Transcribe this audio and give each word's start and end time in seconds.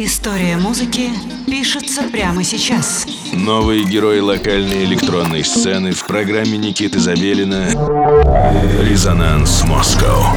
История 0.00 0.56
музыки 0.56 1.10
пишется 1.44 2.04
прямо 2.04 2.44
сейчас. 2.44 3.04
Новые 3.32 3.82
герои 3.82 4.20
локальной 4.20 4.84
электронной 4.84 5.42
сцены 5.42 5.90
в 5.90 6.06
программе 6.06 6.56
Никиты 6.56 7.00
Забелина 7.00 7.66
«Резонанс 8.80 9.64
Москва». 9.64 10.36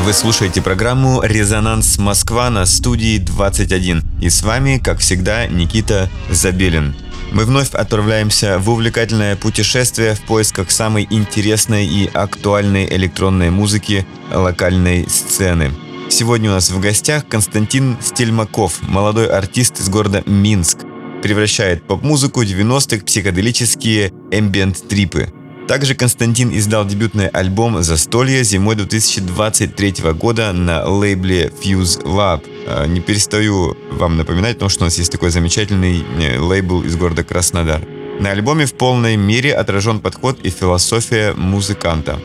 Вы 0.00 0.12
слушаете 0.12 0.60
программу 0.60 1.22
«Резонанс 1.22 1.98
Москва» 1.98 2.50
на 2.50 2.66
студии 2.66 3.18
21. 3.18 4.02
И 4.20 4.28
с 4.28 4.42
вами, 4.42 4.80
как 4.82 4.98
всегда, 4.98 5.46
Никита 5.46 6.10
Забелин. 6.30 6.96
Мы 7.30 7.44
вновь 7.44 7.70
отправляемся 7.74 8.58
в 8.58 8.68
увлекательное 8.70 9.36
путешествие 9.36 10.16
в 10.16 10.22
поисках 10.22 10.72
самой 10.72 11.06
интересной 11.08 11.86
и 11.86 12.10
актуальной 12.12 12.86
электронной 12.86 13.50
музыки 13.50 14.04
локальной 14.32 15.08
сцены– 15.08 15.70
Сегодня 16.10 16.50
у 16.50 16.54
нас 16.54 16.70
в 16.70 16.80
гостях 16.80 17.28
Константин 17.28 17.96
Стельмаков, 18.02 18.82
молодой 18.82 19.28
артист 19.28 19.78
из 19.78 19.88
города 19.88 20.24
Минск. 20.26 20.78
Превращает 21.22 21.86
поп-музыку 21.86 22.42
90-х 22.42 23.02
в 23.02 23.04
психоделические 23.04 24.12
эмбиент-трипы. 24.32 25.32
Также 25.68 25.94
Константин 25.94 26.50
издал 26.52 26.84
дебютный 26.84 27.28
альбом 27.28 27.80
«Застолье» 27.84 28.42
зимой 28.42 28.74
2023 28.74 30.12
года 30.14 30.52
на 30.52 30.84
лейбле 30.84 31.52
Fuse 31.62 32.02
Lab. 32.02 32.44
А, 32.66 32.86
не 32.86 33.00
перестаю 33.00 33.76
вам 33.92 34.16
напоминать, 34.16 34.54
потому 34.54 34.68
что 34.68 34.82
у 34.82 34.86
нас 34.86 34.98
есть 34.98 35.12
такой 35.12 35.30
замечательный 35.30 36.04
э, 36.18 36.40
лейбл 36.40 36.82
из 36.82 36.96
города 36.96 37.22
Краснодар. 37.22 37.86
На 38.18 38.32
альбоме 38.32 38.66
в 38.66 38.74
полной 38.74 39.16
мере 39.16 39.54
отражен 39.54 40.00
подход 40.00 40.40
и 40.42 40.50
философия 40.50 41.34
музыканта. 41.34 42.18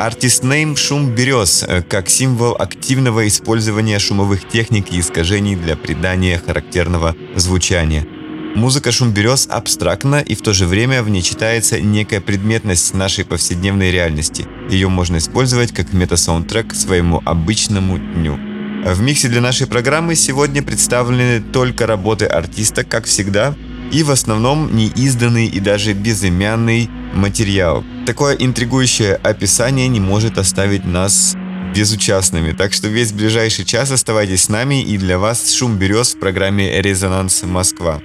Артист 0.00 0.42
Name 0.42 0.76
«Шум 0.76 1.14
берез» 1.14 1.64
э, 1.66 1.82
как 1.82 2.08
символ 2.08 2.56
активного 2.58 3.26
использования 3.28 3.98
шумовых 3.98 4.48
техник 4.48 4.92
и 4.92 4.98
искажений 4.98 5.54
для 5.54 5.76
придания 5.76 6.38
характерного 6.44 7.14
звучания. 7.36 8.06
Музыка 8.54 8.90
«Шум 8.90 9.12
берез» 9.12 9.46
абстрактна 9.50 10.20
и 10.20 10.34
в 10.34 10.42
то 10.42 10.52
же 10.52 10.66
время 10.66 11.02
в 11.02 11.08
ней 11.08 11.22
читается 11.22 11.80
некая 11.80 12.20
предметность 12.20 12.94
нашей 12.94 13.24
повседневной 13.24 13.90
реальности. 13.90 14.46
Ее 14.68 14.88
можно 14.88 15.18
использовать 15.18 15.72
как 15.72 15.92
мета-саундтрек 15.92 16.72
к 16.72 16.74
своему 16.74 17.22
обычному 17.24 17.98
дню. 17.98 18.38
В 18.84 19.00
миксе 19.00 19.28
для 19.28 19.40
нашей 19.40 19.68
программы 19.68 20.16
сегодня 20.16 20.62
представлены 20.62 21.40
только 21.40 21.86
работы 21.86 22.26
артиста, 22.26 22.82
как 22.82 23.04
всегда, 23.04 23.54
и 23.92 24.02
в 24.02 24.10
основном 24.10 24.74
неизданный 24.74 25.46
и 25.46 25.60
даже 25.60 25.92
безымянный 25.92 26.90
материал. 27.14 27.84
Такое 28.06 28.34
интригующее 28.34 29.14
описание 29.14 29.86
не 29.86 30.00
может 30.00 30.36
оставить 30.36 30.84
нас 30.84 31.36
безучастными. 31.74 32.52
Так 32.52 32.72
что 32.72 32.88
весь 32.88 33.12
ближайший 33.12 33.64
час 33.64 33.92
оставайтесь 33.92 34.44
с 34.44 34.48
нами 34.48 34.82
и 34.82 34.98
для 34.98 35.18
вас 35.18 35.52
шум 35.52 35.78
берез 35.78 36.14
в 36.14 36.18
программе 36.18 36.82
«Резонанс 36.82 37.42
Москва». 37.44 38.00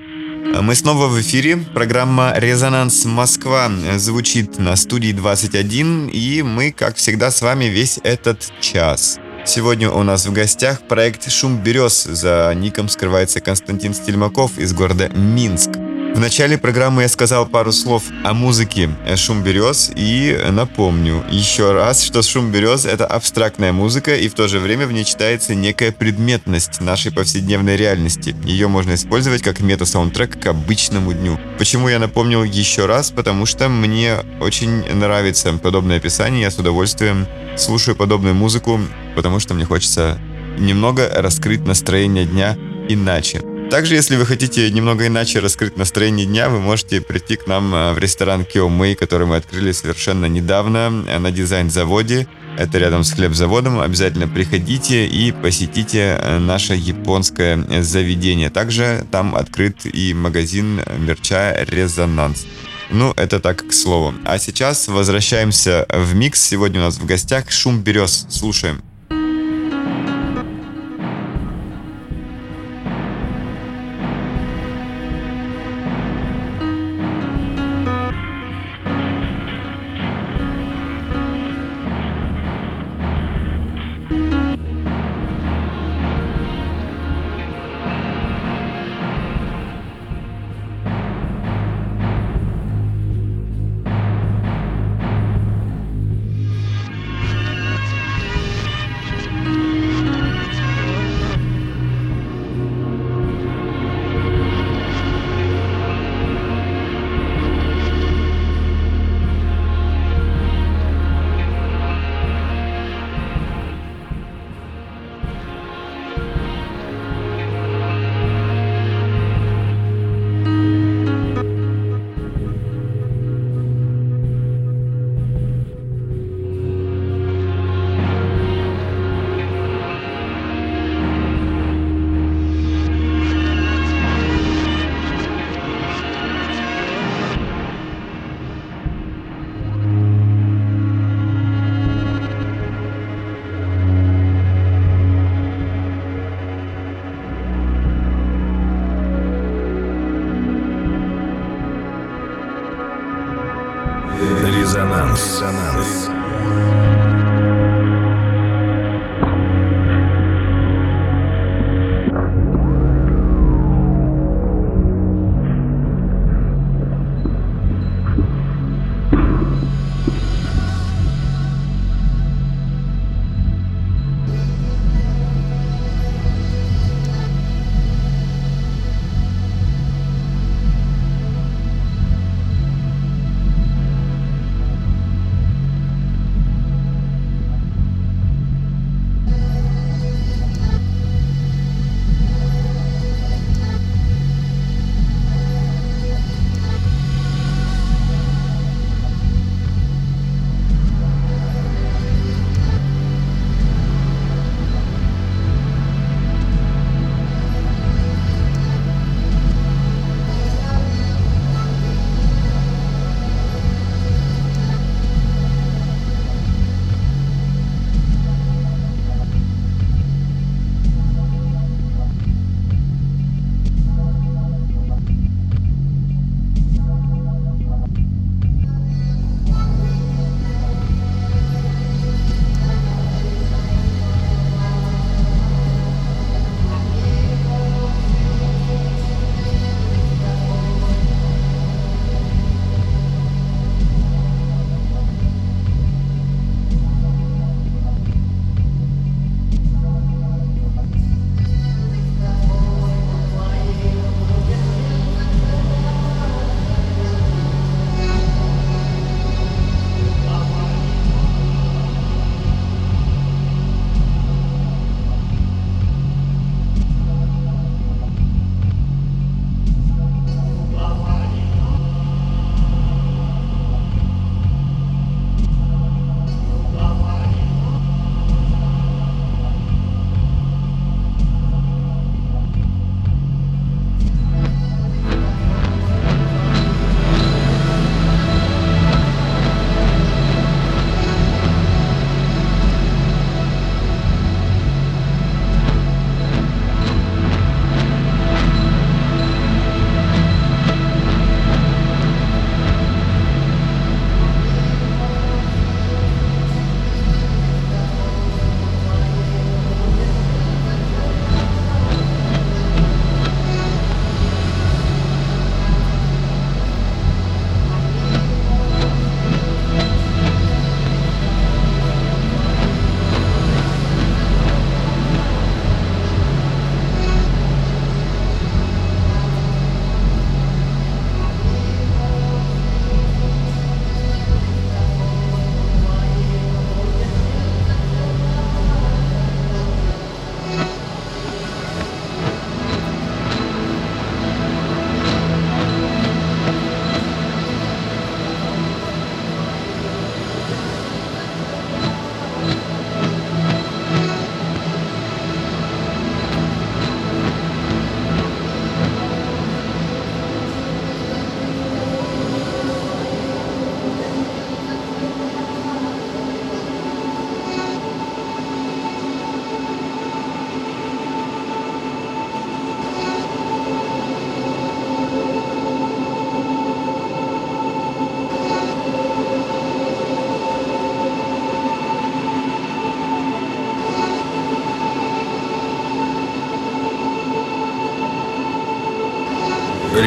А 0.55 0.61
мы 0.61 0.75
снова 0.75 1.07
в 1.07 1.19
эфире. 1.19 1.57
Программа 1.57 2.33
«Резонанс 2.37 3.05
Москва» 3.05 3.71
звучит 3.97 4.59
на 4.59 4.75
студии 4.75 5.11
21, 5.11 6.09
и 6.09 6.41
мы, 6.43 6.71
как 6.71 6.95
всегда, 6.95 7.31
с 7.31 7.41
вами 7.41 7.65
весь 7.65 7.99
этот 8.03 8.51
час. 8.61 9.19
Сегодня 9.45 9.89
у 9.89 10.03
нас 10.03 10.25
в 10.25 10.31
гостях 10.31 10.81
проект 10.87 11.29
«Шум 11.31 11.57
берез». 11.63 12.03
За 12.03 12.53
ником 12.55 12.87
скрывается 12.87 13.39
Константин 13.39 13.93
Стельмаков 13.93 14.57
из 14.59 14.73
города 14.73 15.09
Минск. 15.09 15.71
В 16.15 16.19
начале 16.19 16.57
программы 16.57 17.03
я 17.03 17.09
сказал 17.09 17.45
пару 17.45 17.71
слов 17.71 18.03
о 18.23 18.33
музыке 18.33 18.89
«Шум 19.15 19.43
берез» 19.43 19.91
и 19.95 20.37
напомню 20.49 21.23
еще 21.29 21.73
раз, 21.73 22.03
что 22.03 22.21
«Шум 22.21 22.51
берез»— 22.51 22.85
это 22.87 23.05
абстрактная 23.05 23.71
музыка 23.71 24.15
и 24.15 24.27
в 24.27 24.33
то 24.33 24.47
же 24.47 24.59
время 24.59 24.87
в 24.87 24.91
ней 24.91 25.05
читается 25.05 25.53
некая 25.53 25.91
предметность 25.91 26.81
нашей 26.81 27.11
повседневной 27.11 27.77
реальности. 27.77 28.35
Ее 28.43 28.67
можно 28.67 28.95
использовать 28.95 29.43
как 29.43 29.59
мета-саундтрек 29.59 30.41
к 30.41 30.45
обычному 30.47 31.13
дню. 31.13 31.39
Почему 31.59 31.87
я 31.87 31.99
напомнил 31.99 32.43
еще 32.43 32.87
раз? 32.87 33.11
Потому 33.11 33.45
что 33.45 33.69
мне 33.69 34.15
очень 34.41 34.83
нравится 34.93 35.53
подобное 35.53 35.97
описание, 35.97 36.41
я 36.41 36.51
с 36.51 36.57
удовольствием 36.57 37.27
слушаю 37.57 37.95
подобную 37.95 38.33
музыку, 38.33 38.79
потому 39.15 39.39
что 39.39 39.53
мне 39.53 39.65
хочется 39.65 40.17
немного 40.57 41.09
раскрыть 41.13 41.65
настроение 41.65 42.25
дня 42.25 42.57
иначе. 42.89 43.41
Также, 43.69 43.95
если 43.95 44.15
вы 44.15 44.25
хотите 44.25 44.71
немного 44.71 45.07
иначе 45.07 45.39
раскрыть 45.39 45.75
настроение 45.75 46.25
дня, 46.25 46.47
вы 46.47 46.61
можете 46.61 47.01
прийти 47.01 47.35
к 47.35 47.47
нам 47.47 47.75
э, 47.75 47.93
в 47.93 47.97
ресторан 47.97 48.45
Кио 48.45 48.69
Мэй, 48.69 48.95
который 48.95 49.27
мы 49.27 49.35
открыли 49.35 49.73
совершенно 49.73 50.25
недавно 50.25 51.03
э, 51.05 51.19
на 51.19 51.31
дизайн-заводе. 51.31 52.29
Это 52.57 52.77
рядом 52.77 53.03
с 53.03 53.11
хлебзаводом. 53.11 53.81
Обязательно 53.81 54.27
приходите 54.29 55.05
и 55.05 55.33
посетите 55.33 56.17
э, 56.17 56.39
наше 56.39 56.75
японское 56.75 57.83
заведение. 57.83 58.49
Также 58.49 59.05
там 59.11 59.35
открыт 59.35 59.85
и 59.85 60.13
магазин 60.13 60.81
мерча 60.99 61.65
«Резонанс». 61.67 62.45
Ну, 62.89 63.11
это 63.17 63.41
так, 63.41 63.67
к 63.67 63.73
слову. 63.73 64.13
А 64.23 64.39
сейчас 64.39 64.87
возвращаемся 64.87 65.85
в 65.89 66.15
микс. 66.15 66.41
Сегодня 66.41 66.79
у 66.79 66.83
нас 66.83 66.97
в 66.97 67.05
гостях 67.05 67.51
«Шум 67.51 67.81
берез». 67.81 68.27
Слушаем. 68.29 68.81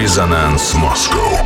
Резонанс 0.00 0.72
Москва. 0.76 1.39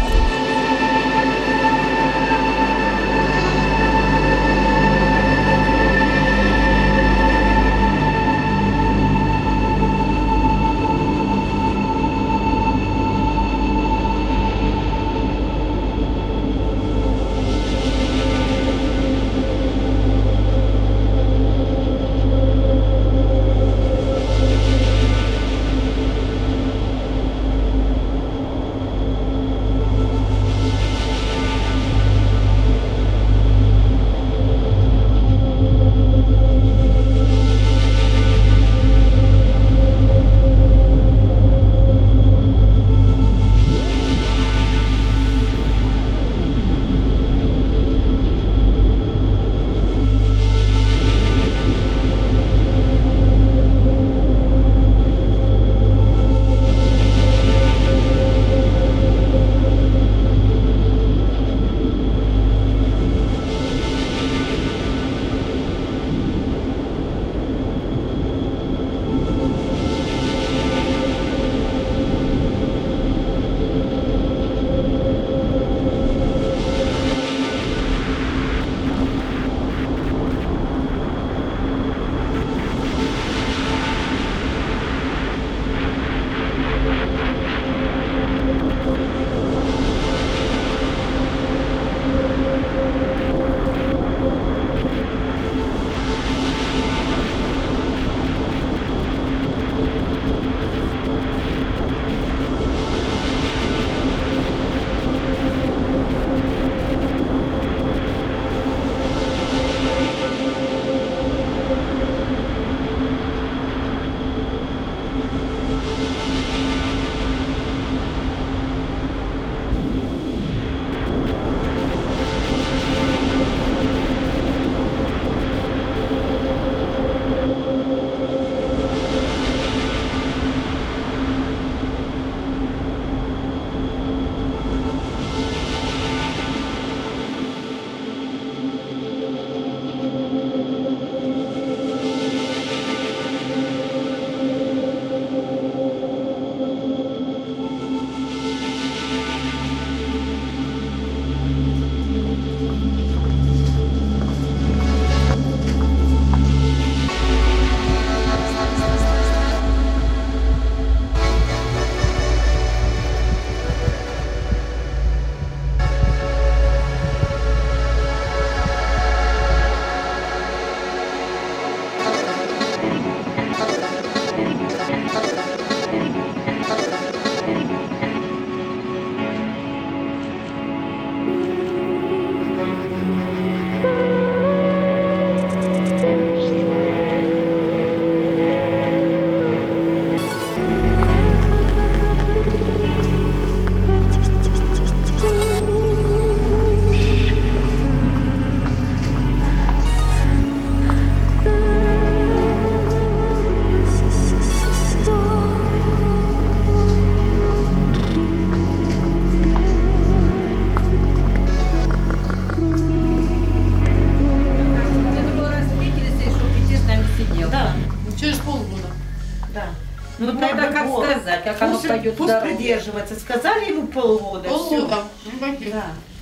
Пусть, 222.24 222.40
придерживается. 222.40 223.18
Сказали 223.18 223.70
ему 223.70 223.86
полгода. 223.86 224.42
Да. 224.42 224.48
Полгода. 224.48 225.02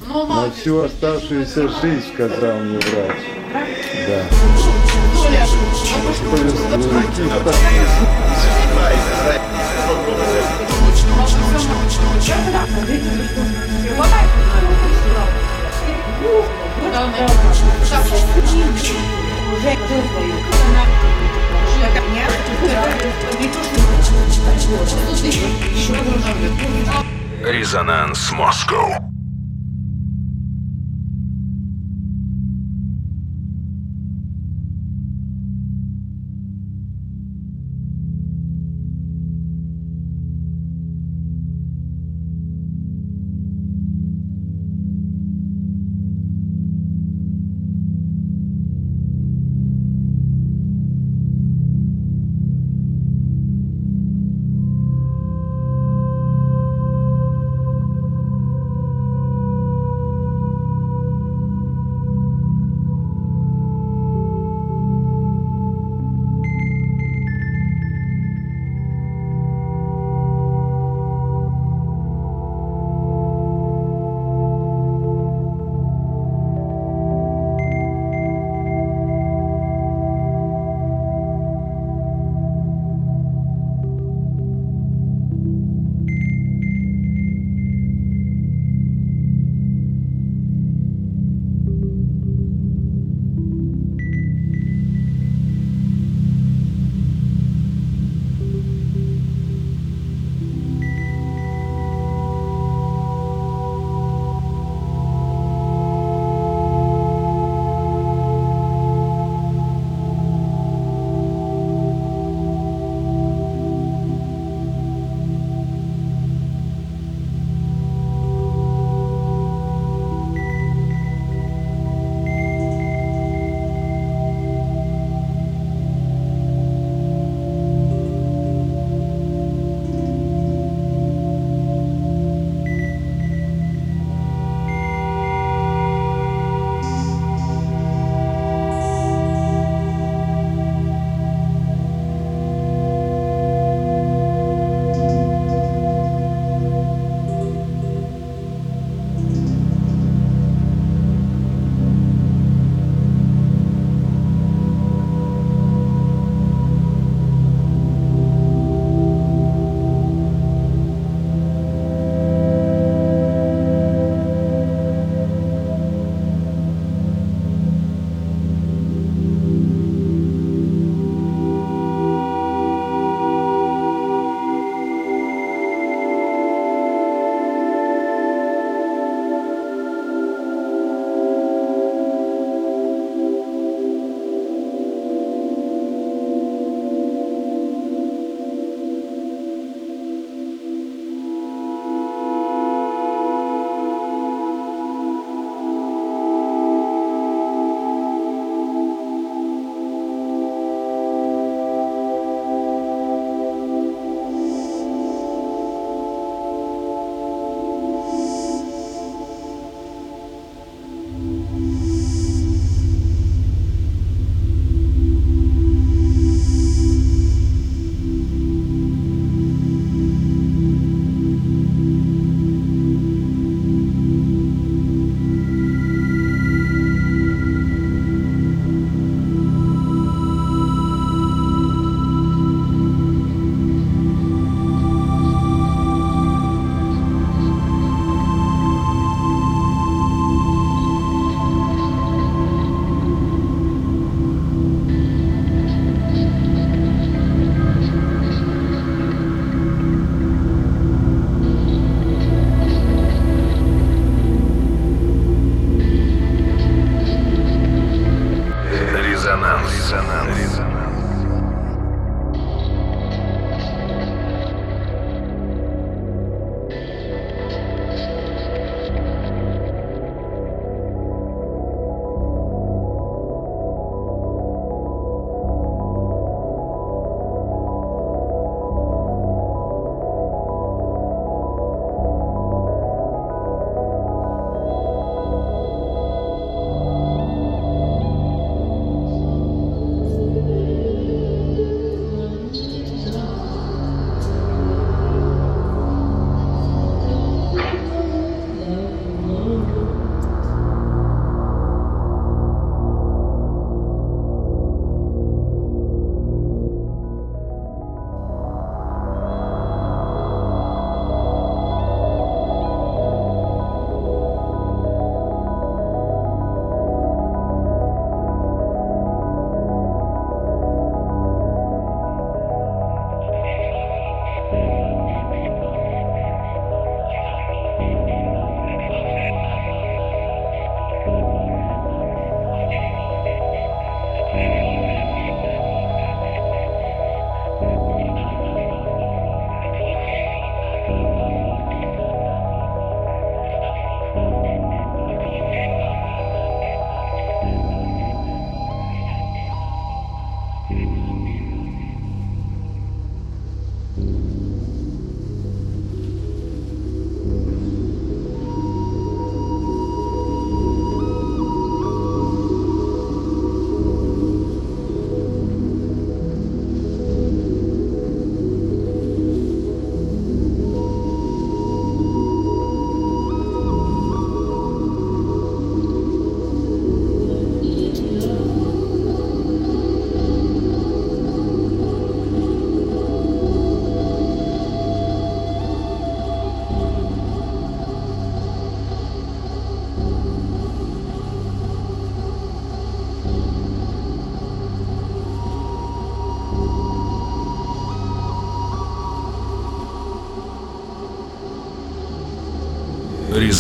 Ну, 0.06 0.26
На 0.26 0.34
молодец. 0.34 0.56
всю 0.56 0.82
оставшуюся 0.82 1.68
жизнь, 1.68 2.12
сказал 2.12 2.58
мне 2.58 2.78
врач. 2.78 3.18
Да. 4.08 4.24
Так, 20.62 21.21
Резонанс 27.44 28.30
Москва. 28.32 29.01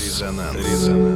Резонанс. 0.00 0.56
Резонанс. 0.56 1.13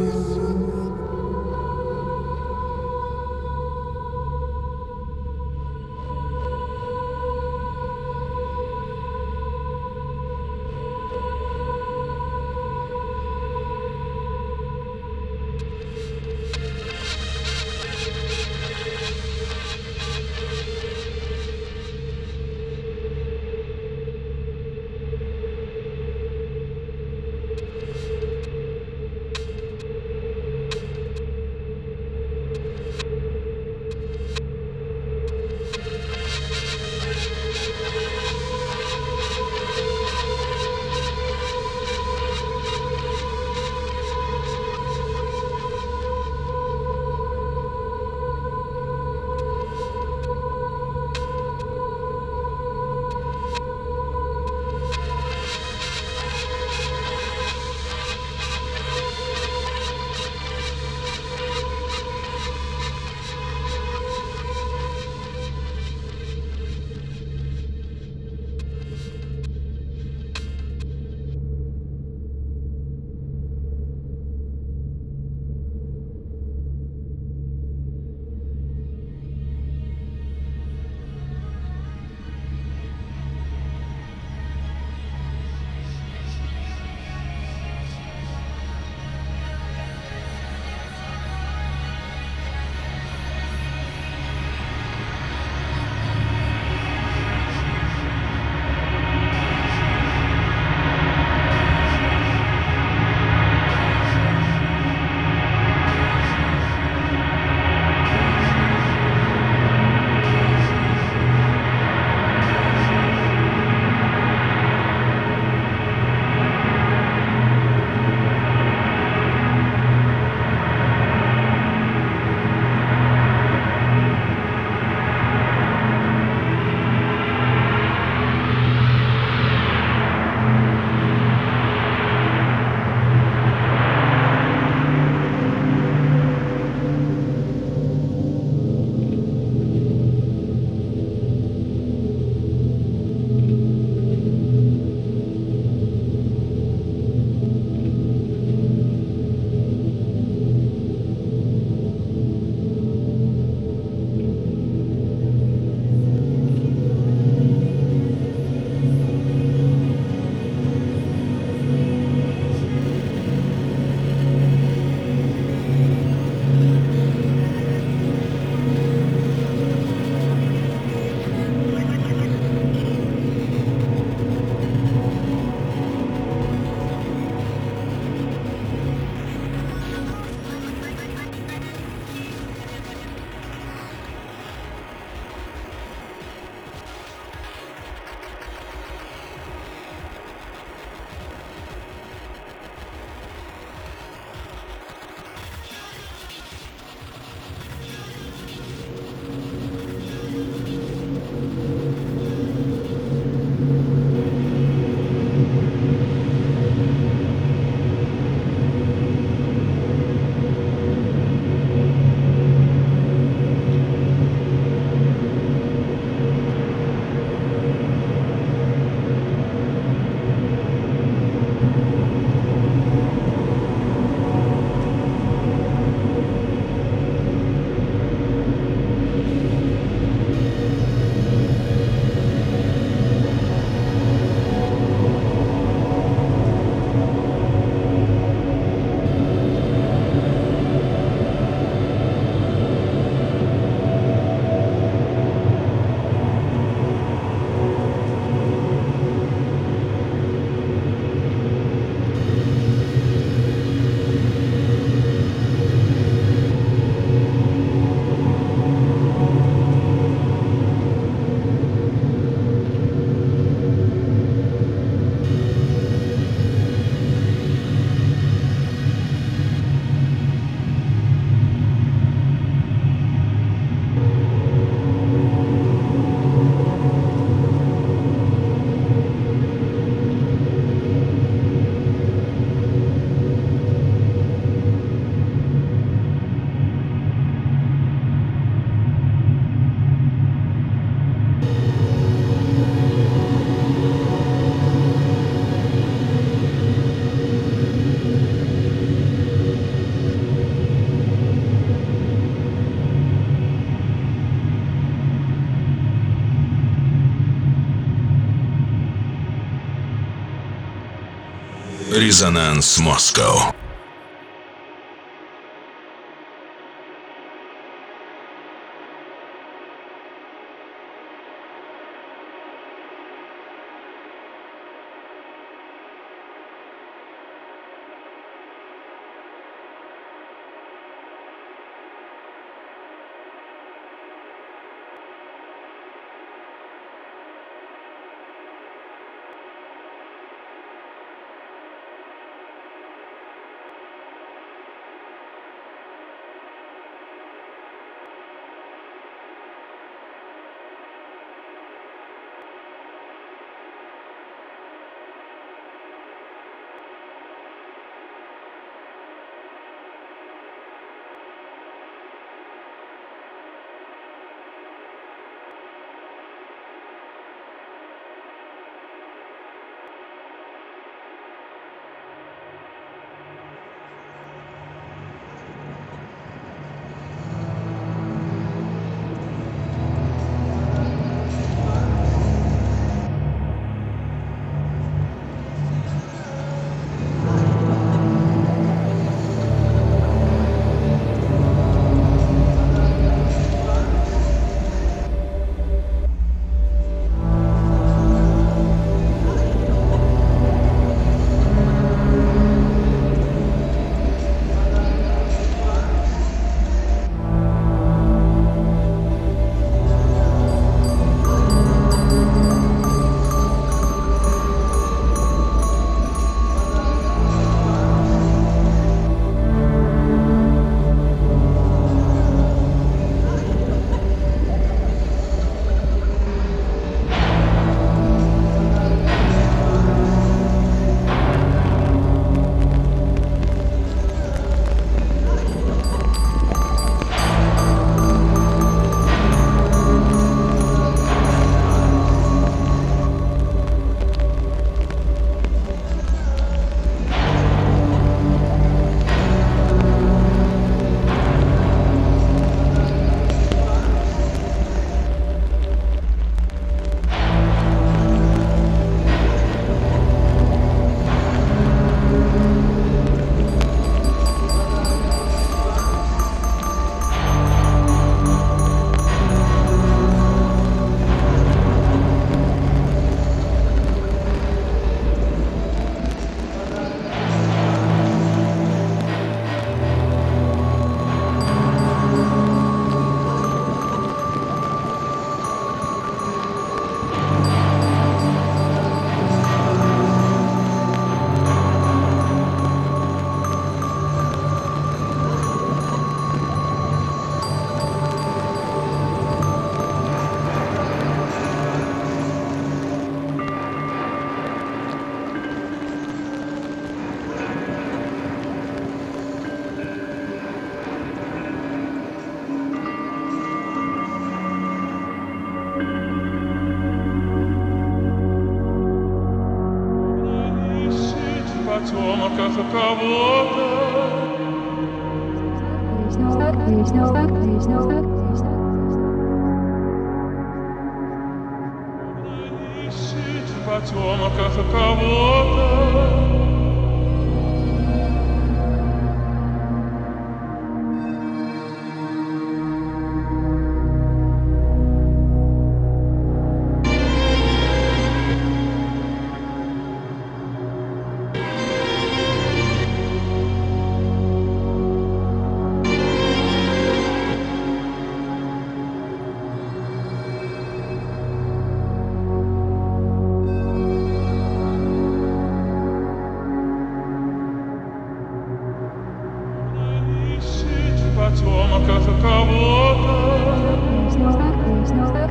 Резонанс. 312.09 312.79
Москва. 312.79 313.58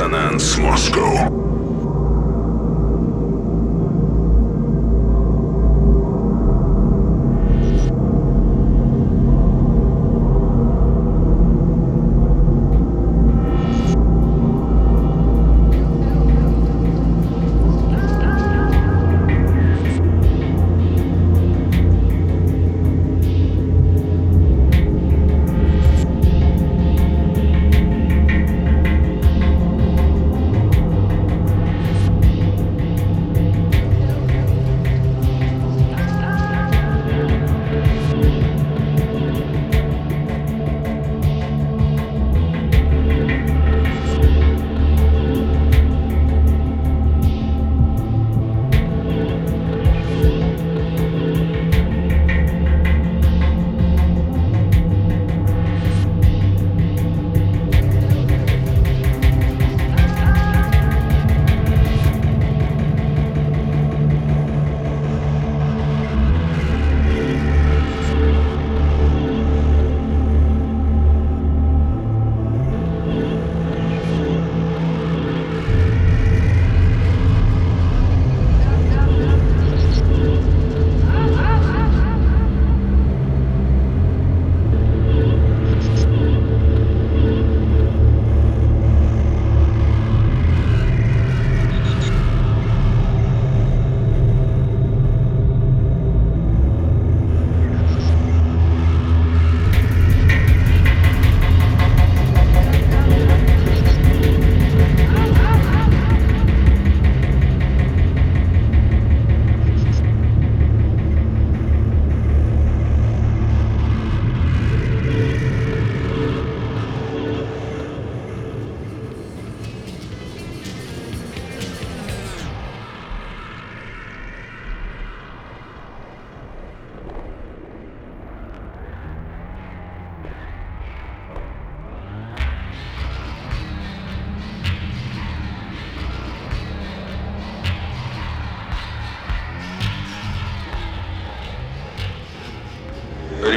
Резонанс 0.00 0.56
Москва. 0.56 1.39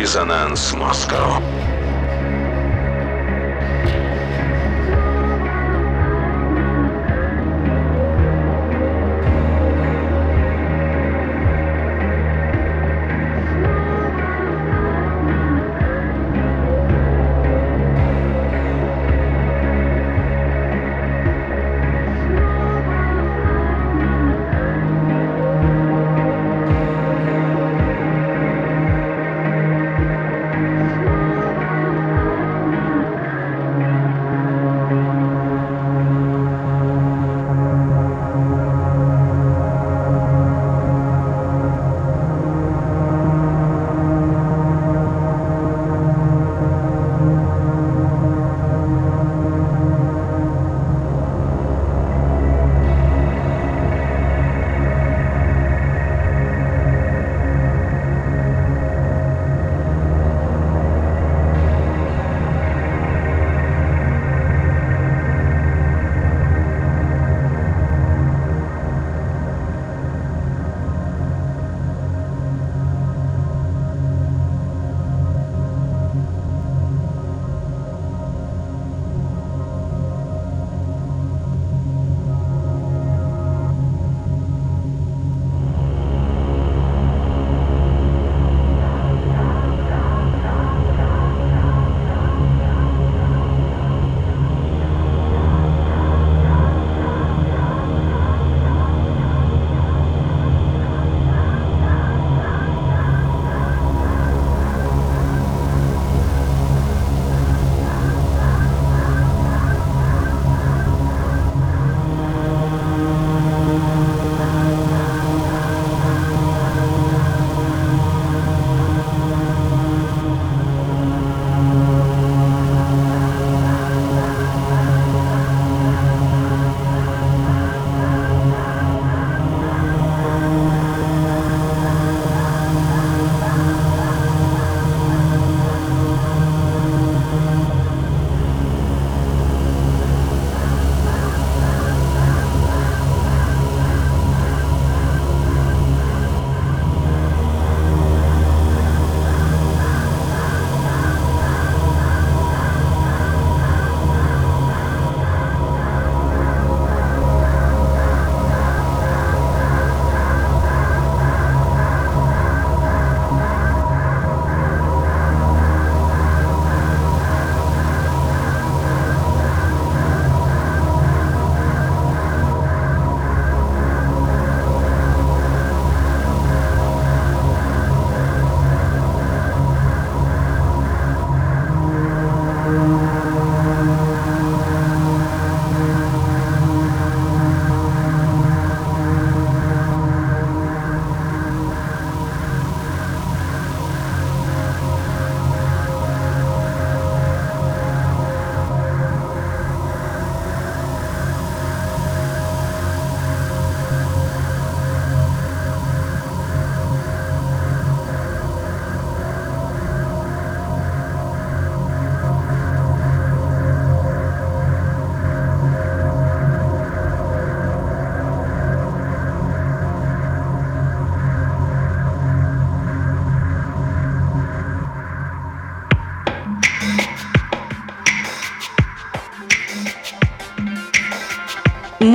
Резонанс 0.03 0.73
Москва. 0.73 1.41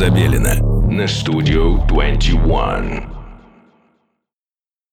Забелина 0.00 0.54
на 0.90 1.06
студию 1.06 1.84
21. 1.86 2.89